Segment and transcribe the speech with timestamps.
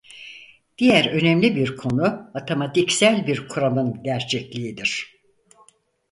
[0.77, 5.21] Diğer önemli bir konu matematiksel bir kuramın gerçekliğidir.